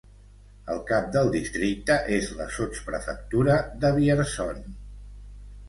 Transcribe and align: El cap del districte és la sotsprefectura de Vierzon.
El 0.75 0.79
cap 0.91 1.11
del 1.15 1.29
districte 1.35 1.99
és 2.17 2.31
la 2.41 2.49
sotsprefectura 2.57 3.61
de 3.85 3.95
Vierzon. 4.01 4.69